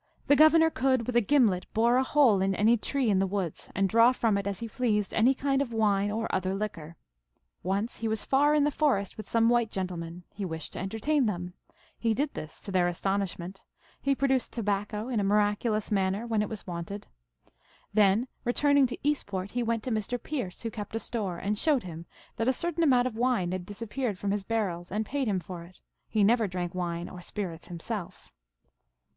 "The 0.26 0.34
governor 0.34 0.68
could 0.68 1.06
with 1.06 1.14
a 1.14 1.20
gimlet 1.20 1.64
bore 1.74 1.96
a 1.96 2.02
hole 2.02 2.40
in 2.40 2.56
any 2.56 2.76
tree 2.76 3.08
in 3.08 3.20
the 3.20 3.24
woods, 3.28 3.70
and 3.72 3.88
draw 3.88 4.10
from 4.10 4.36
it 4.36 4.48
as 4.48 4.58
he 4.58 4.66
pleased 4.66 5.14
any 5.14 5.32
kind 5.32 5.62
of 5.62 5.72
wine 5.72 6.10
or 6.10 6.26
other 6.34 6.56
liquor. 6.56 6.96
Once 7.62 7.98
he 7.98 8.08
was 8.08 8.24
far 8.24 8.52
in 8.52 8.64
the 8.64 8.72
forest 8.72 9.16
with 9.16 9.28
some 9.28 9.48
white 9.48 9.70
gentlemen; 9.70 10.24
he 10.34 10.44
wished 10.44 10.72
to 10.72 10.80
entertain 10.80 11.26
them. 11.26 11.54
He 11.96 12.14
did 12.14 12.34
this, 12.34 12.60
to 12.62 12.72
their 12.72 12.88
astonishment. 12.88 13.64
He 14.02 14.12
produced 14.12 14.52
tobacco 14.52 15.08
in 15.08 15.20
a 15.20 15.22
miraculous 15.22 15.92
manner 15.92 16.26
when 16.26 16.42
it 16.42 16.48
was 16.48 16.66
wanted. 16.66 17.06
Then, 17.94 18.26
returning 18.44 18.88
to 18.88 18.98
Eastport, 19.06 19.52
he 19.52 19.62
went 19.62 19.84
to 19.84 19.92
Mr. 19.92 20.20
Pearce, 20.20 20.62
who 20.62 20.70
kept 20.72 20.96
a 20.96 20.98
store, 20.98 21.38
and 21.38 21.56
showed 21.56 21.84
him 21.84 22.06
that 22.38 22.48
a 22.48 22.52
certain 22.52 22.82
amount 22.82 23.06
of 23.06 23.14
wine 23.14 23.52
had 23.52 23.66
disappeared 23.66 24.18
from 24.18 24.32
his 24.32 24.42
bar 24.42 24.66
rels, 24.66 24.90
and 24.90 25.06
paid 25.06 25.28
him 25.28 25.38
for 25.38 25.62
it. 25.62 25.78
He 26.08 26.24
never 26.24 26.48
drank 26.48 26.74
wine 26.74 27.08
or 27.08 27.20
spirits 27.22 27.68
himself. 27.68 28.32